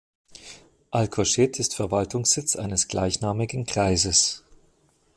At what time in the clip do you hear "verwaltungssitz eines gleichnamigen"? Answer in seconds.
1.75-3.67